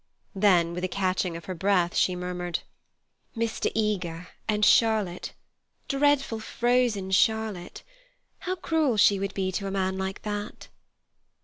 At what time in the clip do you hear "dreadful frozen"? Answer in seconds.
5.87-7.11